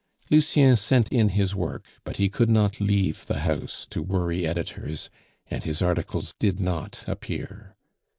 Lucien 0.31 0.75
sent 0.75 1.07
in 1.09 1.29
his 1.29 1.53
work, 1.53 1.85
but 2.03 2.17
he 2.17 2.27
could 2.27 2.49
not 2.49 2.81
leave 2.81 3.23
the 3.27 3.41
house 3.41 3.85
to 3.87 4.01
worry 4.01 4.47
editors, 4.47 5.11
and 5.45 5.63
his 5.63 5.79
articles 5.79 6.33
did 6.39 6.59
not 6.59 7.03
appear. 7.05 7.75